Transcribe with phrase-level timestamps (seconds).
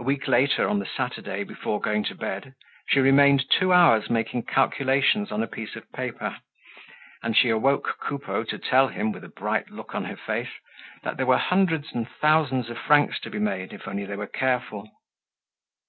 [0.00, 2.56] A week later on the Saturday, before going to bed,
[2.88, 6.36] she remained two hours making calculations on a piece of paper,
[7.22, 10.50] and she awoke Coupeau to tell him, with a bright look on her face,
[11.04, 14.26] that there were hundreds and thousands of francs to be made, if they were only
[14.26, 14.88] careful.